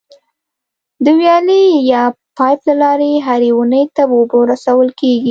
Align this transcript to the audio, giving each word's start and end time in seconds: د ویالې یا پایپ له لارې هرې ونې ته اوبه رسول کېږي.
د 1.03 1.05
ویالې 1.19 1.63
یا 1.91 2.03
پایپ 2.37 2.59
له 2.67 2.75
لارې 2.81 3.11
هرې 3.27 3.51
ونې 3.55 3.83
ته 3.95 4.03
اوبه 4.13 4.39
رسول 4.53 4.87
کېږي. 4.99 5.29